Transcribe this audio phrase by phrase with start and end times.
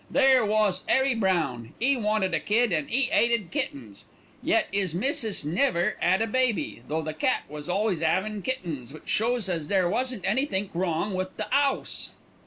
[0.09, 4.05] There wos 'Arry Brown; 'e wanted a kid, and 'e 'ated kittens.
[4.41, 9.07] Yet 'is missis never 'ad a baby, though the cat was always 'avin' kittens, which
[9.07, 12.13] shows as there wasn't anythink wrong wi' the 'ouse."